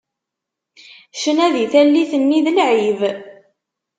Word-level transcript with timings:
Ccna 1.15 1.47
di 1.53 1.65
tallit 1.71 2.11
nni 2.21 2.39
d 2.45 2.47
lεib. 2.57 3.01